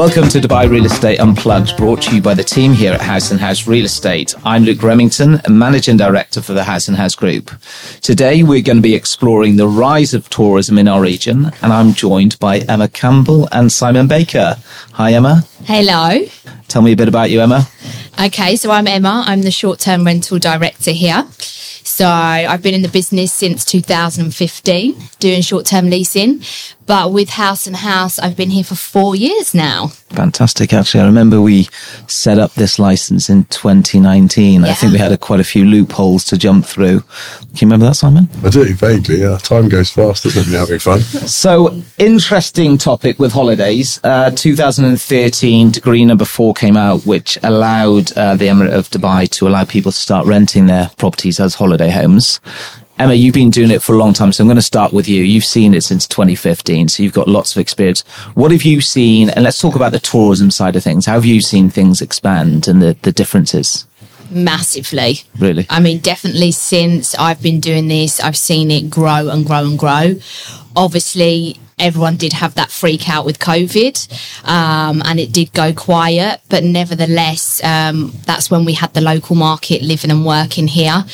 [0.00, 3.30] Welcome to Dubai Real Estate Unplugged, brought to you by the team here at Haus
[3.32, 4.34] and Haus Real Estate.
[4.46, 7.50] I'm Luke Remington, Managing Director for the Haus and Haus Group.
[8.00, 11.92] Today we're going to be exploring the rise of tourism in our region, and I'm
[11.92, 14.56] joined by Emma Campbell and Simon Baker.
[14.94, 15.44] Hi, Emma.
[15.66, 16.24] Hello.
[16.68, 17.68] Tell me a bit about you, Emma.
[18.18, 19.24] Okay, so I'm Emma.
[19.26, 21.26] I'm the short term rental director here.
[21.90, 26.40] So I've been in the business since 2015 doing short term leasing.
[26.90, 29.92] But with Haus and Haus, I've been here for four years now.
[30.08, 31.02] Fantastic, actually.
[31.02, 31.68] I remember we
[32.08, 34.64] set up this license in 2019.
[34.64, 37.02] I think we had a, quite a few loopholes to jump through.
[37.02, 38.28] Can you remember that, Simon?
[38.42, 39.20] I do vaguely.
[39.20, 40.44] Yeah, time goes fast, doesn't it?
[40.46, 41.00] When you're having fun.
[41.30, 44.00] So, interesting topic with holidays.
[44.02, 49.46] Uh, 2013, decree number four came out, which allowed uh, the Emirate of Dubai to
[49.46, 52.40] allow people to start renting their properties as holiday homes.
[53.00, 55.08] Emma, you've been doing it for a long time, so I'm going to start with
[55.08, 55.22] you.
[55.22, 58.02] You've seen it since 2015, so you've got lots of experience.
[58.34, 59.30] What have you seen?
[59.30, 61.06] And let's talk about the tourism side of things.
[61.06, 63.86] How have you seen things expand and the, the differences?
[64.30, 65.22] Massively.
[65.38, 65.66] Really?
[65.70, 69.78] I mean, definitely since I've been doing this, I've seen it grow and grow and
[69.78, 70.16] grow.
[70.76, 76.40] Obviously, everyone did have that freak out with COVID um, and it did go quiet,
[76.48, 81.04] but nevertheless, um, that's when we had the local market living and working here.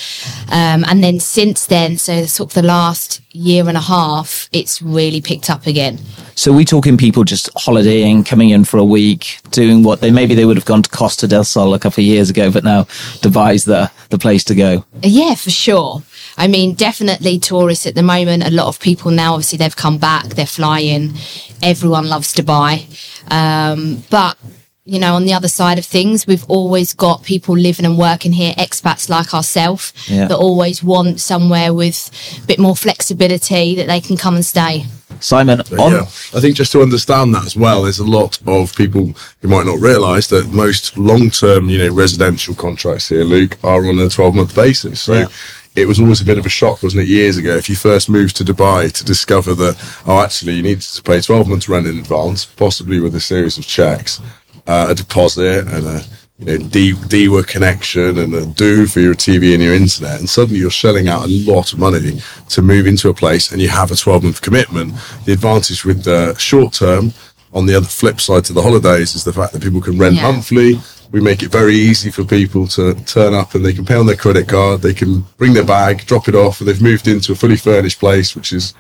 [0.51, 4.83] Um, and then since then, so sort of the last year and a half, it's
[4.83, 5.99] really picked up again.
[6.35, 10.35] So we talking people just holidaying, coming in for a week, doing what they maybe
[10.35, 12.85] they would have gone to Costa del Sol a couple of years ago, but now
[13.23, 14.85] Dubai's the the place to go.
[15.03, 16.03] Yeah, for sure.
[16.39, 18.45] I mean, definitely tourists at the moment.
[18.47, 21.15] A lot of people now, obviously, they've come back, they're flying.
[21.63, 22.85] Everyone loves Dubai.
[23.33, 24.37] Um, but,
[24.85, 28.33] you know, on the other side of things, we've always got people living and working
[28.33, 30.29] here, expats like ourselves, Yeah.
[30.29, 32.11] that always want somewhere with
[32.43, 34.85] a bit more flexibility that they can come and stay.
[35.21, 36.03] Simon, on yeah,
[36.35, 39.65] I think just to understand that as well, there's a lot of people who might
[39.65, 44.55] not realise that most long-term, you know, residential contracts here, Luke, are on a 12-month
[44.55, 45.01] basis.
[45.01, 45.15] So.
[45.15, 45.27] Yeah.
[45.77, 48.09] It was always a bit of a shock, wasn't it, years ago, if you first
[48.09, 49.77] moved to Dubai to discover that,
[50.07, 53.59] oh, actually, you needed to pay 12 months rent in advance, possibly with a series
[53.59, 54.21] of checks,
[54.67, 56.03] uh, a deposit and a
[56.39, 60.19] you know, D, DEWA connection and a du for your TV and your internet.
[60.19, 62.21] And suddenly you're shelling out a lot of money
[62.51, 64.95] to move into a place and you have a 12 month commitment.
[65.25, 67.13] The advantage with the short term
[67.55, 70.17] on the other flip side to the holidays is the fact that people can rent
[70.17, 70.31] Yeah.
[70.31, 70.81] monthly.
[71.13, 74.07] We make it very easy for people to turn up and they can pay on
[74.07, 74.83] their credit card.
[74.83, 77.99] They can bring their bag, drop it off, and they've moved into a fully furnished
[77.99, 78.75] place, which is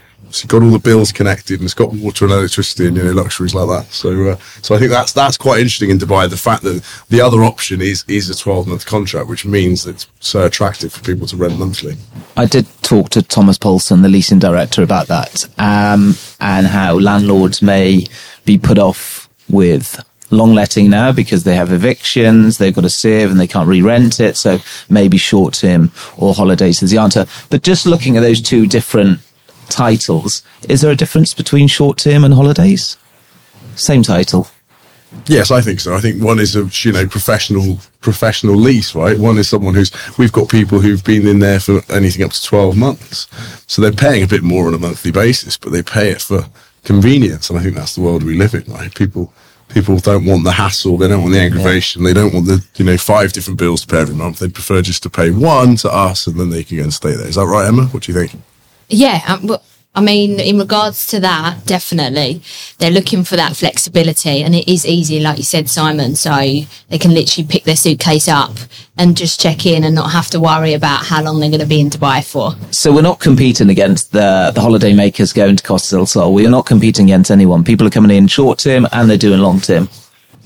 [0.46, 3.54] got all the bills connected and it's got water and electricity and you know luxuries
[3.54, 3.92] like that.
[3.92, 6.28] So, uh, so I think that's that's quite interesting in Dubai.
[6.28, 10.06] The fact that the other option is is a 12 month contract, which means it's
[10.20, 11.94] so attractive for people to rent monthly.
[12.36, 17.62] I did talk to Thomas Paulson, the leasing director, about that, um, and how landlords
[17.62, 18.06] may
[18.44, 23.30] be put off with long letting now because they have evictions, they've got to serve
[23.30, 24.36] and they can't re-rent it.
[24.36, 27.26] So maybe short term or holidays is the answer.
[27.50, 29.20] But just looking at those two different
[29.68, 32.96] titles, is there a difference between short term and holidays?
[33.74, 34.48] Same title.
[35.26, 35.94] Yes, I think so.
[35.94, 39.18] I think one is a you know professional professional lease, right?
[39.18, 42.42] One is someone who's we've got people who've been in there for anything up to
[42.42, 43.26] twelve months,
[43.66, 46.46] so they're paying a bit more on a monthly basis, but they pay it for
[46.84, 48.94] convenience, and I think that's the world we live in, right?
[48.94, 49.32] People
[49.76, 52.84] people don't want the hassle, they don't want the aggravation, they don't want the you
[52.84, 54.38] know five different bills to pay every month.
[54.38, 57.14] They prefer just to pay one to us, and then they can go and stay
[57.14, 57.28] there.
[57.28, 57.84] Is that right, Emma?
[57.86, 58.40] What do you think?
[58.88, 59.62] Yeah, um, well,
[59.96, 62.42] I mean, in regards to that, definitely,
[62.78, 66.16] they're looking for that flexibility, and it is easy, like you said, Simon.
[66.16, 68.52] So they can literally pick their suitcase up
[68.98, 71.66] and just check in, and not have to worry about how long they're going to
[71.66, 72.54] be in Dubai for.
[72.72, 76.34] So we're not competing against the the holiday makers going to Costa del Sol.
[76.34, 77.64] We are not competing against anyone.
[77.64, 79.88] People are coming in short term and they're doing long term.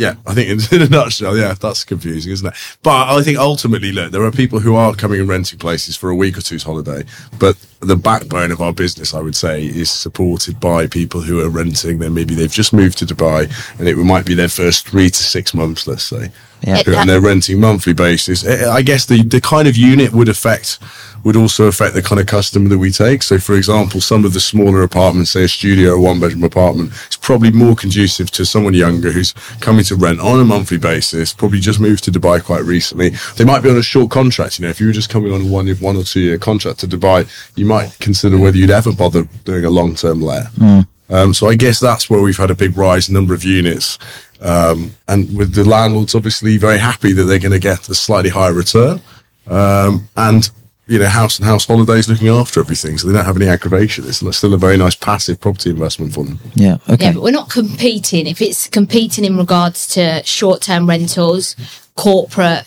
[0.00, 2.54] Yeah, I think in, in a nutshell, yeah, that's confusing, isn't it?
[2.82, 6.08] But I think ultimately, look, there are people who are coming and renting places for
[6.08, 7.04] a week or two's holiday,
[7.38, 11.50] but the backbone of our business, I would say, is supported by people who are
[11.50, 11.98] renting.
[11.98, 15.22] Then maybe they've just moved to Dubai, and it might be their first three to
[15.22, 16.30] six months, let's say,
[16.62, 16.82] Yeah.
[16.86, 18.46] and they're renting monthly basis.
[18.46, 20.78] I I guess the the kind of unit would affect
[21.24, 23.22] would also affect the kind of customer that we take.
[23.22, 26.92] So, for example, some of the smaller apartments, say a studio or one bedroom apartment,
[27.06, 31.32] it's probably more conducive to someone younger who's coming to rent on a monthly basis,
[31.32, 33.10] probably just moved to Dubai quite recently.
[33.36, 34.58] They might be on a short contract.
[34.58, 36.80] You know, if you were just coming on a one, one or two year contract
[36.80, 40.46] to Dubai, you might consider whether you'd ever bother doing a long term let.
[41.10, 43.98] Um, so I guess that's where we've had a big rise in number of units.
[44.40, 48.30] Um, and with the landlords obviously very happy that they're going to get a slightly
[48.30, 49.00] higher return.
[49.46, 50.50] Um, and
[50.90, 54.04] you know, Haus and Haus holidays looking after everything, so they don't have any aggravation.
[54.08, 56.40] It's still a very nice passive property investment for them.
[56.56, 56.78] Yeah.
[56.88, 57.06] Okay.
[57.06, 58.26] Yeah, but we're not competing.
[58.26, 61.54] If it's competing in regards to short term rentals,
[61.94, 62.66] corporate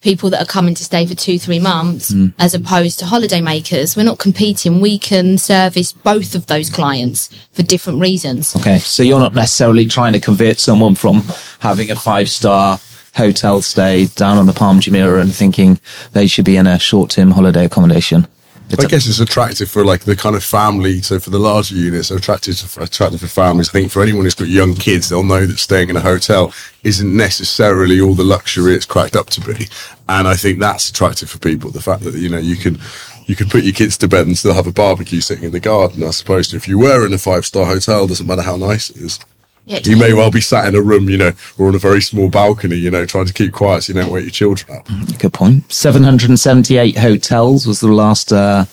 [0.00, 2.28] people that are coming to stay for two, three months, hmm.
[2.38, 4.80] as opposed to holiday makers, we're not competing.
[4.80, 8.54] We can service both of those clients for different reasons.
[8.54, 11.24] Okay, so you're not necessarily trying to convert someone from
[11.58, 12.78] having a five star
[13.16, 15.80] hotel stay down on the Palm Jumeirah and thinking
[16.12, 18.28] they should be in a short term holiday accommodation.
[18.68, 21.00] It's I guess it's attractive for like the kind of family.
[21.00, 23.68] So for the larger units, they're attractive for, attractive for families.
[23.68, 26.52] I think for anyone who's got young kids, they'll know that staying in a hotel
[26.82, 29.68] isn't necessarily all the luxury it's cracked up to be.
[30.08, 31.70] And I think that's attractive for people.
[31.70, 32.78] The fact that you know you can
[33.26, 35.60] you can put your kids to bed and still have a barbecue sitting in the
[35.60, 36.02] garden.
[36.02, 38.96] I suppose if you were in a five star hotel, doesn't matter how nice it
[38.96, 39.20] is.
[39.66, 42.00] It You may well be sat in a room, you know, or on a very
[42.00, 44.88] small balcony, you know, trying to keep quiet so you don't wake your children up.
[45.18, 45.72] Good point.
[45.72, 48.66] 778 hotels was the last uh,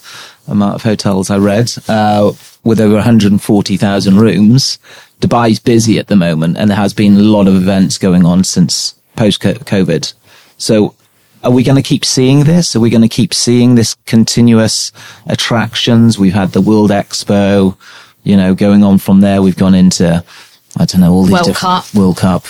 [0.48, 2.32] amount of hotels I read, uh,
[2.64, 4.78] with over 140,000 rooms.
[5.20, 8.44] Dubai's busy at the moment, and there has been a lot of events going on
[8.44, 10.14] since post COVID.
[10.58, 10.96] So,
[11.44, 12.76] are we going to keep seeing this?
[12.76, 14.92] Are we going to keep seeing this continuous
[15.26, 16.18] attractions?
[16.18, 17.78] We've had the World Expo,
[18.24, 19.42] you know, going on from there.
[19.42, 20.24] We've gone into,
[20.78, 21.94] I don't know, all these World different Cup.
[21.94, 22.46] World Cup.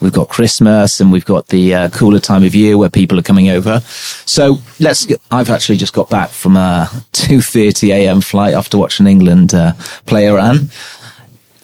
[0.00, 3.22] We've got Christmas and we've got the uh, cooler time of year where people are
[3.22, 3.80] coming over.
[4.26, 5.06] So let's.
[5.06, 8.20] Get, I've actually just got back from a 2:30 a.m.
[8.20, 9.72] flight after watching England uh,
[10.06, 10.68] play Iran.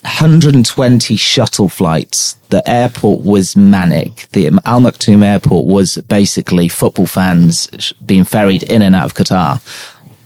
[0.03, 2.35] 120 shuttle flights.
[2.49, 4.27] The airport was manic.
[4.33, 9.61] The Al Maktoum airport was basically football fans being ferried in and out of Qatar.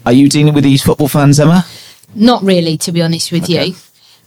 [0.06, 1.66] Are you dealing with these football fans, Emma?
[2.14, 3.74] Not really, to be honest with you.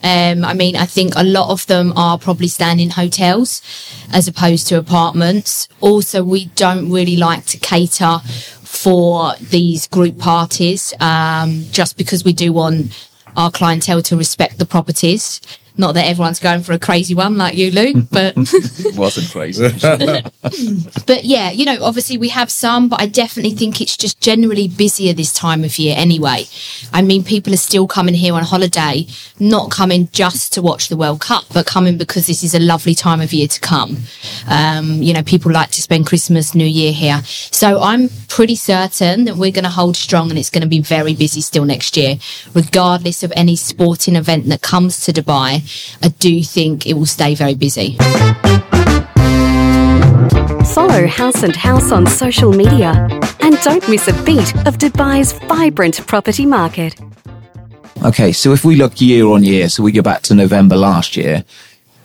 [0.03, 3.61] Um, I mean, I think a lot of them are probably staying in hotels
[4.13, 5.67] as opposed to apartments.
[5.81, 8.19] Also, we don't really like to cater
[8.63, 12.91] for these group parties um, just because we do want
[13.35, 15.41] our clientele to respect the properties.
[15.77, 19.67] Not that everyone's going for a crazy one like you, Luke, but it Wasn't crazy.
[21.05, 24.67] but yeah, you know, obviously we have some, but I definitely think it's just generally
[24.67, 26.45] busier this time of year anyway.
[26.93, 29.07] I mean, people are still coming here on holiday,
[29.39, 32.95] not coming just to watch the World Cup, but coming because this is a lovely
[32.95, 33.97] time of year to come.
[34.49, 37.21] Um, you know, people like to spend Christmas, New Year here.
[37.23, 40.79] So I'm pretty certain that we're going to hold strong and it's going to be
[40.79, 42.17] very busy still next year,
[42.53, 45.66] regardless of any sporting event that comes to Dubai.
[46.01, 47.97] I do think it will stay very busy.
[50.73, 53.07] Follow Haus and Haus on social media
[53.39, 56.95] and don't miss a beat of Dubai's vibrant property market.
[58.03, 61.17] Okay, so if we look year on year, so we go back to November last
[61.17, 61.43] year,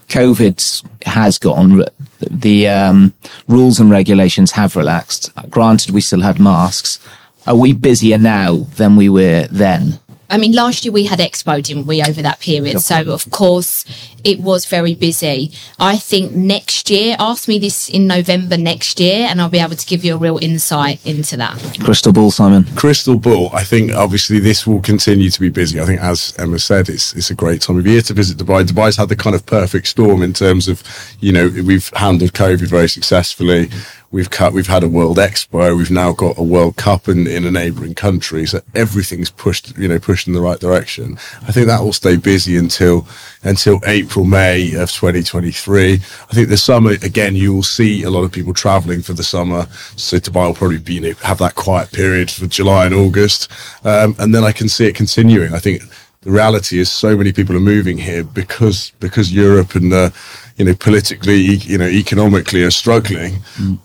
[0.08, 1.84] COVID has gone.
[2.20, 3.12] the um,
[3.48, 5.30] rules and regulations have relaxed.
[5.50, 6.98] Granted, we still had masks.
[7.46, 9.98] Are we busier now than we were then?
[10.32, 12.80] I mean, last year we had Expo, didn't we, over that period?
[12.80, 13.84] So, of course,
[14.24, 15.52] it was very busy.
[15.78, 19.76] I think next year, ask me this in November next year, and I'll be able
[19.76, 21.58] to give you a real insight into that.
[21.80, 22.64] Crystal ball, Simon.
[22.76, 23.50] Crystal ball.
[23.52, 25.80] I think obviously this will continue to be busy.
[25.80, 28.64] I think, as Emma said, it's it's a great time of year to visit Dubai.
[28.64, 30.82] Dubai's had the kind of perfect storm in terms of,
[31.20, 33.70] you know, we've handled COVID very successfully.
[34.12, 34.52] We've cut.
[34.52, 35.74] We've had a World Expo.
[35.74, 38.44] We've now got a World Cup in, in a neighbouring country.
[38.44, 41.16] So everything's pushed, you know, pushed in the right direction.
[41.48, 43.06] I think that will stay busy until
[43.42, 45.94] until April, May of 2023.
[45.94, 45.96] I
[46.34, 49.66] think the summer again, you will see a lot of people travelling for the summer.
[49.96, 53.50] So Dubai will probably be, you know, have that quiet period for July and August,
[53.84, 55.54] um, and then I can see it continuing.
[55.54, 55.82] I think
[56.22, 60.10] the reality is so many people are moving here because because Europe and uh,
[60.56, 63.34] you know politically you know economically are struggling.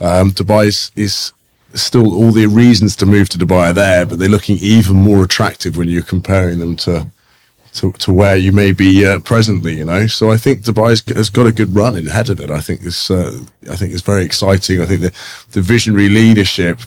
[0.01, 1.33] Um, Dubai is, is
[1.73, 5.23] still all the reasons to move to Dubai are there, but they're looking even more
[5.23, 7.07] attractive when you're comparing them to.
[7.77, 10.07] To, to where you may be uh, presently, you know.
[10.07, 12.49] So I think Dubai has got a good run ahead of it.
[12.49, 14.81] I think this, uh, I think it's very exciting.
[14.81, 15.13] I think the,
[15.51, 16.79] the visionary leadership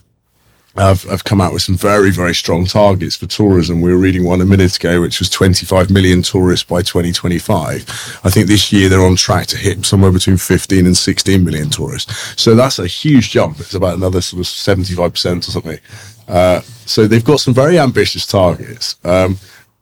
[0.77, 3.81] have, have come out with some very, very strong targets for tourism.
[3.81, 8.21] We were reading one a minute ago, which was 25 million tourists by 2025.
[8.25, 11.71] I think this year they're on track to hit somewhere between 15 and 16 million
[11.71, 12.41] tourists.
[12.41, 13.59] So that's a huge jump.
[13.61, 15.79] It's about another sort of 75% or something.
[16.29, 18.97] Uh, so they've got some very ambitious targets.
[19.05, 19.39] Um,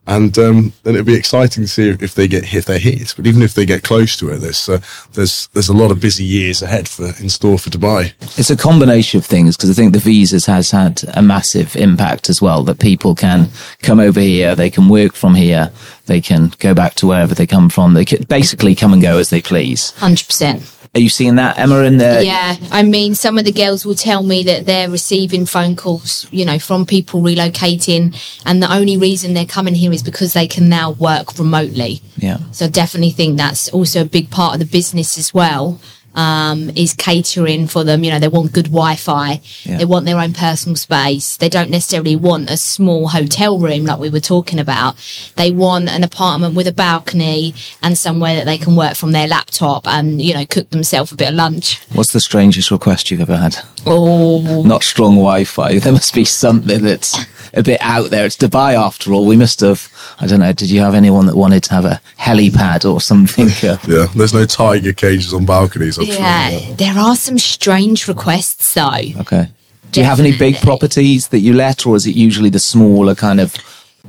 [0.09, 3.13] and um, then it'll be exciting to see if they get if they hit.
[3.15, 4.81] But even if they get close to it, there's uh,
[5.13, 8.13] there's there's a lot of busy years ahead for in store for Dubai.
[8.37, 12.27] It's a combination of things because I think the visas has had a massive impact
[12.27, 12.63] as well.
[12.63, 13.49] That people can
[13.83, 15.71] come over here, they can work from here,
[16.07, 17.93] they can go back to wherever they come from.
[17.93, 19.91] They can basically come and go as they please.
[19.91, 20.78] Hundred percent.
[20.95, 21.83] Are you seeing that, Emma?
[21.83, 25.45] In the Yeah, I mean, some of the girls will tell me that they're receiving
[25.45, 28.15] phone calls, you know, from people relocating,
[28.45, 32.01] and the only reason they're coming here is because they can now work remotely.
[32.17, 32.39] yeah.
[32.51, 35.79] So I definitely think that's also a big part of the business as well.
[36.15, 38.03] Um, is catering for them.
[38.03, 39.41] You know, they want good Wi-Fi.
[39.63, 39.77] Yeah.
[39.77, 41.37] They want their own personal space.
[41.37, 44.95] They don't necessarily want a small hotel room like we were talking about.
[45.35, 49.27] They want an apartment with a balcony and somewhere that they can work from their
[49.27, 51.79] laptop and you know cook themselves a bit of lunch.
[51.93, 53.57] What's the strangest request you've ever had?
[53.85, 55.79] Oh, Not strong Wi-Fi.
[55.79, 57.17] There must be something that's
[57.53, 58.25] a bit out there.
[58.25, 59.25] It's Dubai after all.
[59.25, 59.87] We must have.
[60.19, 60.51] I don't know.
[60.53, 63.47] Did you have anyone that wanted to have a helipad or something?
[63.87, 65.97] Yeah, there's no tiger cages on balconies.
[65.97, 66.15] I'm sure.
[66.15, 66.73] yeah.
[66.75, 69.19] There are some strange requests though.
[69.21, 69.49] okay.
[69.91, 73.15] Do you have any big properties that you let, or is it usually the smaller
[73.15, 73.55] kind of?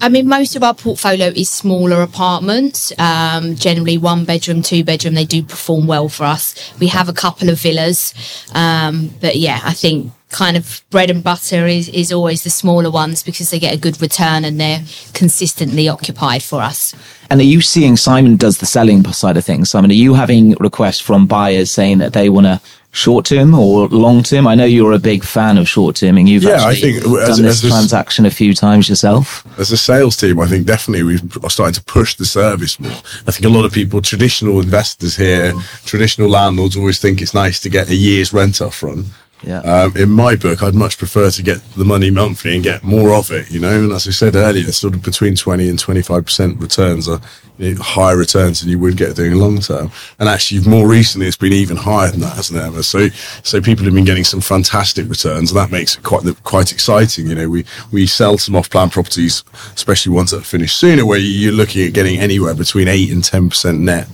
[0.02, 5.14] I mean, most of our portfolio is smaller apartments, um, generally one bedroom, two bedroom.
[5.14, 6.54] They do perform well for us.
[6.78, 8.14] We have a couple of villas.
[8.54, 12.90] Um, but yeah, I think kind of bread and butter is, is always the smaller
[12.90, 14.82] ones because they get a good return and they're
[15.12, 16.94] consistently occupied for us.
[17.30, 19.70] And are you seeing Simon does the selling side of things?
[19.70, 22.60] Simon, are you having requests from buyers saying that they want to
[22.92, 24.46] short term or long term?
[24.48, 26.26] I know you're a big fan of short terming.
[26.26, 29.44] You've Yeah, I think done as- this as this- transaction a few times yourself.
[29.58, 32.90] As a sales team, I think definitely we are starting to push the service more.
[33.26, 37.60] I think a lot of people, traditional investors here, traditional landlords always think it's nice
[37.60, 39.06] to get a year's rent up front.
[39.42, 39.60] Yeah.
[39.60, 43.14] Um, in my book, I'd much prefer to get the money monthly and get more
[43.14, 43.84] of it, you know.
[43.84, 47.20] And as I said earlier, sort of between 20 and 25% returns are
[47.58, 49.90] you know, higher returns than you would get doing long term.
[50.18, 52.82] And actually, more recently, it's been even higher than that, hasn't it, Emma?
[52.82, 53.08] So,
[53.42, 57.26] so people have been getting some fantastic returns, and that makes it quite, quite exciting.
[57.26, 59.42] You know, we, we sell some off plan properties,
[59.74, 63.22] especially ones that are finished sooner, where you're looking at getting anywhere between 8 and
[63.22, 64.08] 10% net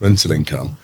[0.00, 0.76] rental income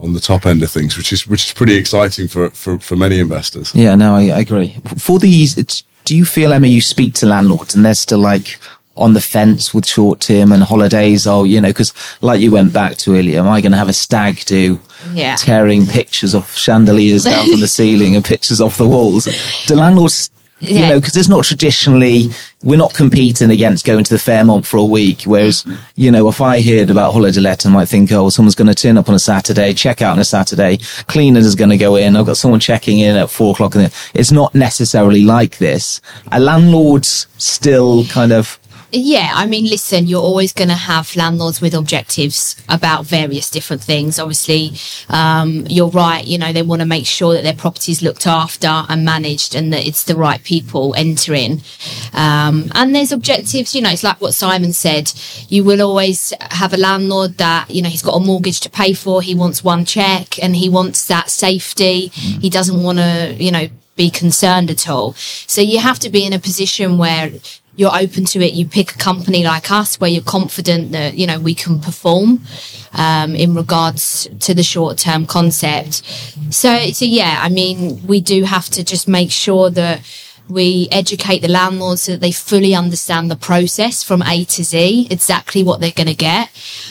[0.00, 2.96] on the top end of things, which is which is pretty exciting for for, for
[2.96, 3.74] many investors.
[3.74, 4.76] Yeah, no, I, I agree.
[4.96, 8.58] For these, it's, do you feel, Emma, you speak to landlords and they're still like
[8.96, 11.26] on the fence with short term and holidays?
[11.26, 13.88] Oh, you know, because like you went back to earlier, am I going to have
[13.88, 14.80] a stag do?
[15.12, 15.36] Yeah.
[15.36, 19.28] Tearing pictures of chandeliers down from the ceiling and pictures off the walls.
[19.66, 20.30] Do landlords,
[20.60, 22.28] you know, because it's not traditionally,
[22.62, 25.22] we're not competing against going to the Fairmont for a week.
[25.22, 25.64] Whereas,
[25.96, 28.74] you know, if I heard about holiday let, I might think, oh, someone's going to
[28.74, 31.96] turn up on a Saturday, check out on a Saturday, cleaners is going to go
[31.96, 32.14] in.
[32.14, 33.74] I've got someone checking in at four o'clock.
[33.74, 36.00] And it's not necessarily like this.
[36.30, 38.59] A landlords still kind of,
[38.92, 43.82] Yeah, I mean, listen, you're always going to have landlords with objectives about various different
[43.82, 44.18] things.
[44.18, 44.72] Obviously,
[45.08, 46.26] um, you're right.
[46.26, 49.72] You know, they want to make sure that their property's looked after and managed and
[49.72, 51.62] that it's the right people entering.
[52.14, 55.12] Um, and there's objectives, you know, it's like what Simon said.
[55.48, 58.92] You will always have a landlord that, you know, he's got a mortgage to pay
[58.92, 59.22] for.
[59.22, 62.08] He wants one check and he wants that safety.
[62.08, 63.68] He doesn't want to, you know,
[64.00, 65.12] be concerned at all.
[65.46, 67.30] So you have to be in a position where
[67.80, 68.52] you're open to it.
[68.52, 72.42] You pick a company like us where you're confident that, you know, we can perform,
[72.92, 76.02] um, in regards to the short term concept.
[76.52, 80.02] So, so yeah, I mean, we do have to just make sure that
[80.50, 85.06] we educate the landlords so that they fully understand the process from A to Z,
[85.10, 86.50] exactly what they're going to get,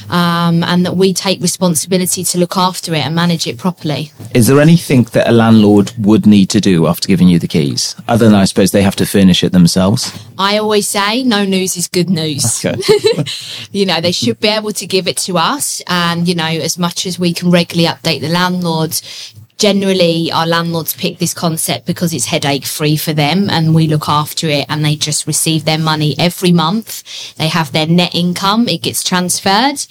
[0.10, 4.12] um, and that we take responsibility to look after it and manage it properly.
[4.34, 7.96] is there anything that a landlord would need to do after giving you the keys?
[8.08, 10.12] Other than I suppose they have to furnish it themselves.
[10.38, 12.66] I always say no news is good news.
[12.66, 12.80] Okay.
[13.72, 15.82] you know, they should be able to give it to us.
[15.88, 20.96] And, you know, as much as we can regularly update the landlords, generally our landlords
[20.96, 24.84] pick this concept because it's headache free for them and we look after it and
[24.84, 27.36] they just receive their money every month.
[27.36, 29.86] They have their net income, it gets transferred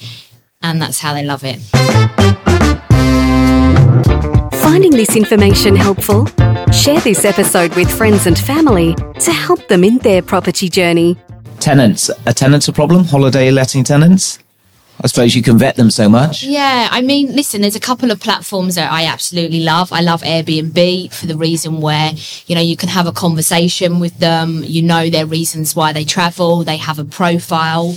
[0.62, 1.60] and that's how they love it.
[4.56, 6.26] Finding this information helpful?
[6.72, 11.16] Share this episode with friends and family to help them in their property journey.
[11.60, 13.04] Tenants, are tenants a problem?
[13.04, 14.38] Holiday letting tenants?
[15.00, 16.42] I suppose you can vet them so much.
[16.42, 19.92] Yeah, I mean, listen, there's a couple of platforms that I absolutely love.
[19.92, 22.12] I love Airbnb for the reason where,
[22.46, 26.04] you know, you can have a conversation with them, you know their reasons why they
[26.04, 27.96] travel, they have a profile,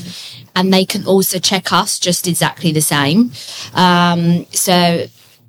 [0.55, 3.31] and they can also check us just exactly the same.
[3.73, 5.05] Um, so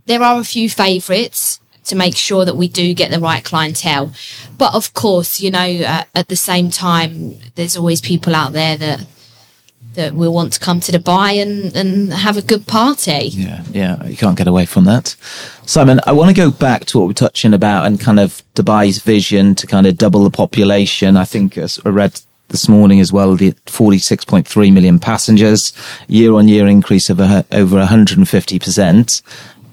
[0.06, 4.12] there are a few favorites to make sure that we do get the right clientele.
[4.56, 8.76] But of course, you know, uh, at the same time, there's always people out there
[8.76, 9.06] that
[9.94, 13.28] that we'll want to come to Dubai and, and have a good party.
[13.32, 15.14] Yeah, yeah, you can't get away from that.
[15.66, 19.00] Simon, I want to go back to what we're touching about and kind of Dubai's
[19.02, 21.16] vision to kind of double the population.
[21.16, 25.72] I think as I read this morning as well, the 46.3 million passengers,
[26.08, 29.22] year on year increase of a, over 150%.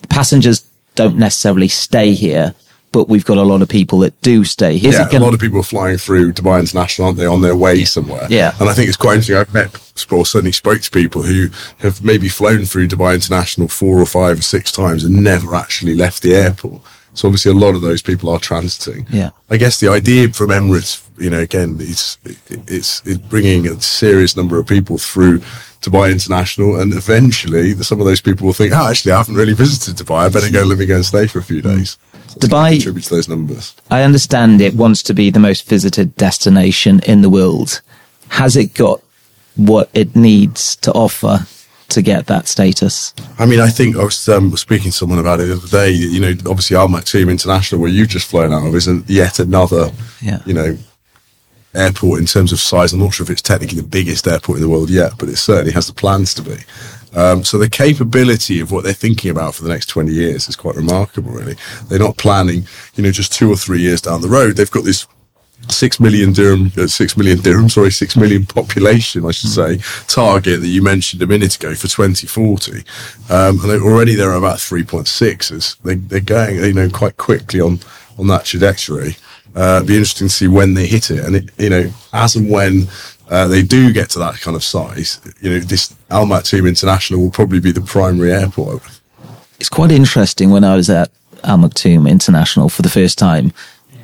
[0.10, 2.54] Passengers don't necessarily stay here,
[2.92, 4.76] but we've got a lot of people that do stay.
[4.76, 7.42] Is yeah, gonna- a lot of people are flying through Dubai International, aren't they, on
[7.42, 8.28] their way somewhere?
[8.30, 8.54] Yeah.
[8.60, 9.36] And I think it's quite interesting.
[9.38, 14.00] I've met, or certainly spoke to people who have maybe flown through Dubai International four
[14.00, 16.82] or five or six times and never actually left the airport.
[17.14, 19.06] So obviously a lot of those people are transiting.
[19.10, 19.32] Yeah.
[19.50, 24.38] I guess the idea from Emirates, you know, again, it's, it's, it's bringing a serious
[24.38, 25.40] number of people through
[25.82, 26.80] Dubai International.
[26.80, 30.26] And eventually some of those people will think, oh, actually, I haven't really visited Dubai.
[30.26, 31.98] I better go let me go and stay for a few days.
[32.28, 33.76] So Dubai- contribute to those numbers.
[33.90, 37.82] I understand it wants to be the most visited destination in the world.
[38.30, 39.02] Has it got
[39.60, 41.46] what it needs to offer
[41.90, 43.14] to get that status?
[43.38, 45.90] I mean, I think I was um, speaking to someone about it the other day.
[45.92, 49.92] You know, obviously, Al Maktoum International, where you've just flown out of, isn't yet another,
[50.22, 50.40] Yeah.
[50.46, 50.78] you know,
[51.76, 52.94] airport in terms of size.
[52.94, 55.38] I'm not sure if it's technically the biggest airport in the world yet, but it
[55.38, 56.58] certainly has the plans to be.
[57.16, 60.56] Um, so the capability of what they're thinking about for the next 20 years is
[60.56, 61.56] quite remarkable, really.
[61.88, 64.56] They're not planning, you know, just two or three years down the road.
[64.58, 65.08] They've got this
[65.68, 70.62] six million dirham, uh, six million dirham, sorry, six million population, I should say, target
[70.62, 72.84] that you mentioned a minute ago for 2040.
[73.30, 75.78] Um, and they, already they're about 3.6.
[75.84, 77.80] They, they're going, you know, quite quickly on,
[78.18, 79.16] on that trajectory.
[79.56, 81.24] Uh, it'd be interesting to see when they hit it.
[81.26, 82.88] And it, you know, as and when,
[83.30, 87.20] uh, they do get to that kind of size, you know, this Al Maktoum International
[87.20, 88.82] will probably be the primary airport.
[89.60, 91.12] It's quite interesting when I was at
[91.44, 93.54] Al Maktoum International for the first time.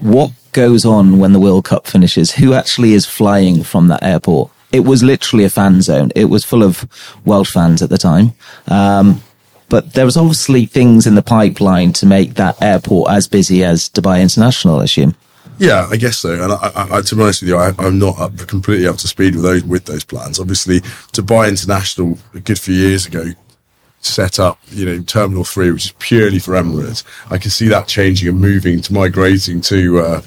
[0.02, 2.32] What goes on when the World Cup finishes?
[2.32, 4.50] Who actually is flying from that airport?
[4.72, 6.12] It was literally a fan zone.
[6.16, 6.88] It was full of
[7.26, 8.34] Welsh fans at the time.
[8.68, 9.22] Um,
[9.68, 13.90] but there was obviously things in the pipeline to make that airport as busy as
[13.90, 15.16] Dubai International, I assume.
[15.58, 16.34] Yeah, I guess so.
[16.42, 18.98] And I, I, I, to be honest with you, I, I'm not up, completely up
[18.98, 20.40] to speed with those with those plans.
[20.40, 20.82] Obviously,
[21.12, 23.26] Dubai International a good few years ago
[24.02, 27.04] set up, you know, Terminal Three, which is purely for Emirates.
[27.30, 30.22] I can see that changing and moving to migrating to uh,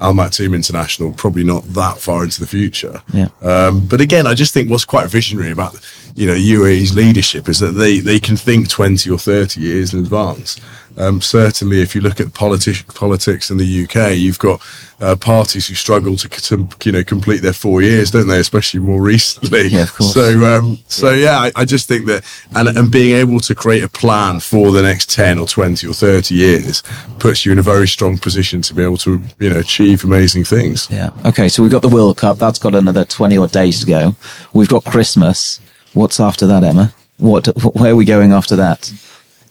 [0.00, 1.12] Al Maktoum International.
[1.12, 3.02] Probably not that far into the future.
[3.12, 3.28] Yeah.
[3.42, 5.78] Um, but again, I just think what's quite visionary about
[6.14, 10.00] you know UAE's leadership is that they they can think twenty or thirty years in
[10.00, 10.60] advance.
[10.96, 14.60] Um, certainly, if you look at politi- politics in the UK, you've got
[15.00, 18.38] uh, parties who struggle to, to you know complete their four years, don't they?
[18.38, 19.68] Especially more recently.
[19.68, 20.14] Yeah, of course.
[20.14, 22.24] So um, so yeah, I, I just think that
[22.54, 25.94] and and being able to create a plan for the next ten or twenty or
[25.94, 26.82] thirty years
[27.18, 30.44] puts you in a very strong position to be able to you know achieve amazing
[30.44, 30.88] things.
[30.90, 31.10] Yeah.
[31.24, 31.48] Okay.
[31.48, 32.38] So we've got the World Cup.
[32.38, 34.14] That's got another 20 odd days to go.
[34.52, 35.60] We've got Christmas.
[35.92, 36.92] What's after that, Emma?
[37.18, 38.92] What, where are we going after that?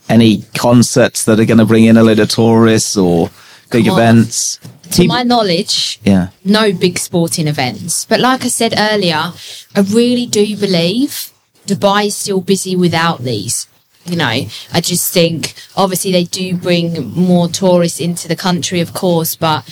[0.09, 3.29] Any concerts that are going to bring in a load of tourists or
[3.71, 3.97] big Can't.
[3.97, 4.59] events?
[4.93, 6.29] To my knowledge, yeah.
[6.43, 8.05] no big sporting events.
[8.05, 9.33] But like I said earlier,
[9.75, 11.31] I really do believe
[11.67, 13.67] Dubai is still busy without these.
[14.05, 14.25] You know,
[14.73, 19.63] I just think obviously they do bring more tourists into the country, of course, but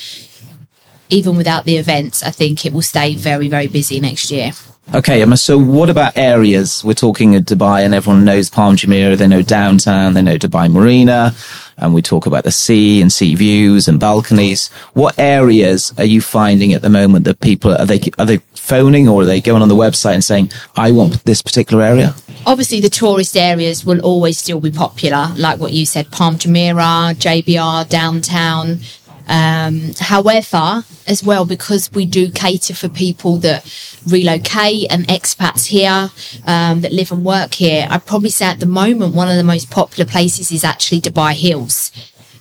[1.09, 4.51] even without the events, I think it will stay very, very busy next year.
[4.95, 5.35] Okay, Emma.
[5.35, 6.81] So what about areas?
[6.81, 9.17] We're talking of Dubai and everyone knows Palm Jumeirah.
[9.17, 10.13] They know downtown.
[10.13, 11.35] They know Dubai Marina.
[11.77, 14.69] And we talk about the sea and sea views and balconies.
[14.93, 19.09] What areas are you finding at the moment that people, are they, are they phoning
[19.09, 22.15] or are they going on the website and saying, I want this particular area?
[22.45, 27.15] Obviously, the tourist areas will always still be popular, like what you said, Palm Jumeirah,
[27.15, 28.79] JBR, downtown.
[29.27, 33.65] Um, however, as well, because we do cater for people that
[34.05, 36.09] relocate and expats here
[36.45, 39.43] um, that live and work here, I'd probably say at the moment one of the
[39.43, 41.91] most popular places is actually Dubai Hills.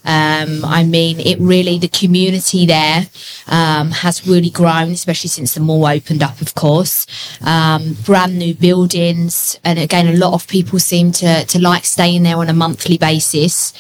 [0.07, 3.07] Um, I mean, it really, the community there
[3.49, 7.07] um, has really grown, especially since the mall opened up, of course.
[7.43, 9.59] Um, brand new buildings.
[9.65, 12.99] And again, a lot of people seem to, to like staying there on a monthly
[12.99, 13.73] basis.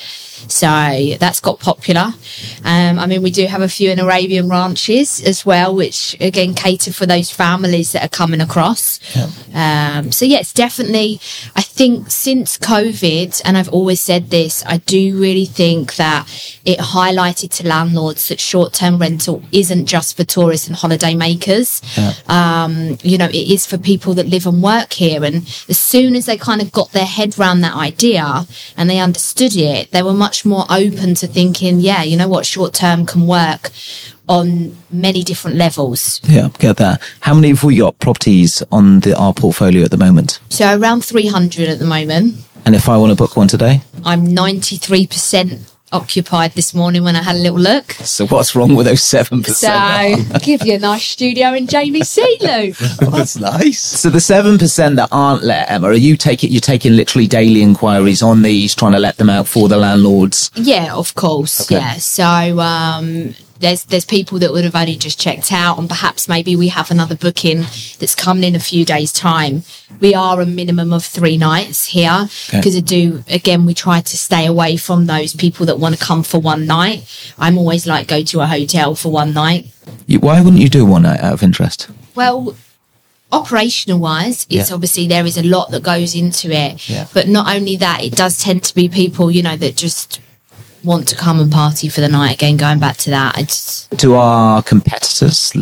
[0.49, 0.67] So
[1.19, 2.13] that's got popular.
[2.63, 6.55] Um, I mean, we do have a few in Arabian ranches as well, which again
[6.55, 9.01] cater for those families that are coming across.
[9.55, 11.21] Um, so yeah, it's definitely,
[11.57, 16.16] I think since COVID, and I've always said this, I do really think that
[16.65, 21.83] it highlighted to landlords that short-term rental isn't just for tourists and holiday makers.
[22.29, 25.25] Um, you know, it is for people that live and work here.
[25.25, 25.37] And
[25.69, 29.57] as soon as they kind of got their head around that idea and they understood
[29.57, 33.27] it, they were much more open to thinking, yeah, you know what, short term can
[33.27, 33.71] work
[34.29, 36.21] on many different levels.
[36.25, 37.01] Yeah, get that.
[37.21, 40.41] How many have we got properties on the, our portfolio at the moment?
[40.49, 42.35] So around 300 at the moment.
[42.65, 43.83] And if I want to book one today?
[44.05, 47.93] I'm 93% occupied this morning when I had a little look.
[47.93, 50.19] So what's wrong with those seven percent?
[50.19, 50.43] So percent?
[50.45, 52.03] give you a nice studio in Jamie
[52.41, 52.73] Lou.
[53.01, 53.81] That's nice.
[53.81, 57.63] So the seven percent that aren't let, Emma, are you taking you're taking literally daily
[57.63, 60.51] inquiries on these, trying to let them out for the landlords?
[60.55, 61.61] Yeah, of course.
[61.63, 61.77] Okay.
[61.81, 61.95] Yeah.
[61.95, 66.57] So um, there's there's people that would have only just checked out, and perhaps maybe
[66.57, 67.61] we have another booking
[67.99, 69.63] that's coming in a few days' time.
[70.01, 72.59] We are a minimum of three nights here Okay.
[72.59, 73.67] because I do again.
[73.67, 77.05] We try to stay away from those people that want to come for one night.
[77.39, 79.67] I'm always like go to a hotel for one night.
[80.07, 81.89] You, why wouldn't you do one night out of interest?
[82.15, 82.57] Well,
[83.33, 84.75] operational wise, it's Yeah.
[84.75, 86.89] obviously there is a lot that goes into it.
[86.89, 87.07] Yeah.
[87.13, 90.21] But not only that, it does tend to be people, you know, that just
[90.87, 93.39] want to come and party for the night again, going back to that.
[93.39, 95.53] It's Do our competitors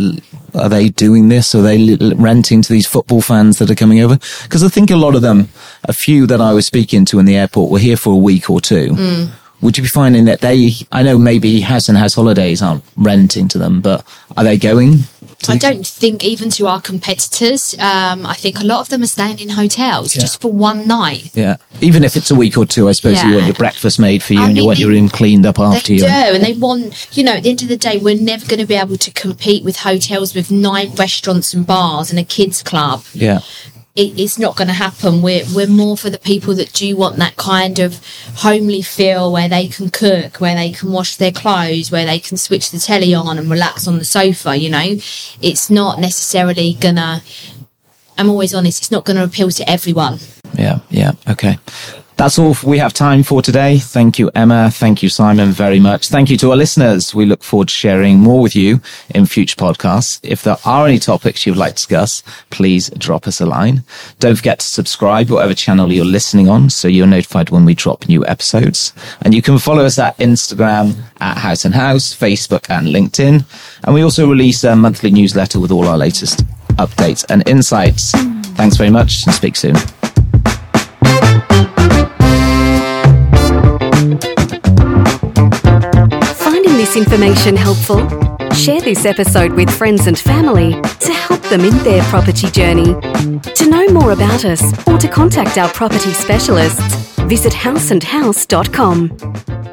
[0.54, 1.54] are they doing this?
[1.54, 4.18] Are they renting to these football fans that are coming over?
[4.44, 5.48] Because I think a lot of them,
[5.84, 8.48] a few that I was speaking to in the airport, were here for a week
[8.50, 8.90] or two.
[8.90, 9.30] Mm.
[9.64, 10.72] Would you be finding that they?
[10.92, 15.04] I know maybe Haus and Haus Holidays aren't renting to them, but are they going?
[15.48, 19.06] I don't think even to our competitors, um, I think a lot of them are
[19.06, 20.22] staying in hotels Yeah.
[20.22, 21.30] just for one night.
[21.34, 24.22] Yeah, even if it's a week or two, I suppose you want your breakfast made
[24.22, 26.00] for you I and you want your room cleaned up after you.
[26.00, 28.60] do, and they want, you know, at the end of the day, we're never going
[28.60, 32.62] to be able to compete with hotels with nine restaurants and bars and a kids
[32.62, 33.02] club.
[33.12, 33.40] Yeah,
[33.94, 35.22] it, it's not going to happen.
[35.22, 38.00] We're we're more for the people that do want that kind of
[38.36, 42.36] homely feel where they can cook, where they can wash their clothes, where they can
[42.36, 44.56] switch the telly on and relax on the sofa.
[44.56, 44.96] You know,
[45.40, 47.22] it's not necessarily gonna.
[48.18, 48.80] I'm always honest.
[48.80, 50.18] It's not going to appeal to everyone.
[50.56, 51.12] yeah, yeah.
[51.28, 51.58] Okay.
[52.16, 53.78] That's all we have time for today.
[53.78, 54.70] Thank you, Emma.
[54.70, 56.08] Thank you, Simon, very much.
[56.08, 57.12] Thank you to our listeners.
[57.12, 58.80] We look forward to sharing more with you
[59.12, 60.20] in future podcasts.
[60.22, 63.82] If there are any topics you'd like to discuss, please drop us a line.
[64.20, 68.08] Don't forget to subscribe, whatever channel you're listening on, so you're notified when we drop
[68.08, 68.92] new episodes.
[69.22, 73.44] And you can follow us at Instagram at Haus and Haus, Facebook and LinkedIn.
[73.82, 76.44] And we also release a monthly newsletter with all our latest
[76.76, 78.12] updates and insights.
[78.56, 79.74] Thanks very much and speak soon.
[86.36, 88.06] Finding this information helpful?
[88.52, 92.94] Share this episode with friends and family to help them in their property journey.
[93.54, 99.63] To know more about us or to contact our property specialists, visit hausandhaus.com.